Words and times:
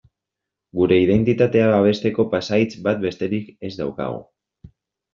Gure 0.79 0.97
identitatea 1.01 1.69
babesteko 1.75 2.27
pasahitz 2.33 2.73
bat 2.89 3.07
besterik 3.07 3.55
ez 3.71 3.75
daukagu. 3.83 4.23